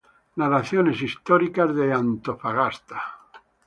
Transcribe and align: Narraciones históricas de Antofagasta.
Narraciones 0.37 0.99
históricas 0.99 1.75
de 1.75 1.93
Antofagasta. 1.93 2.97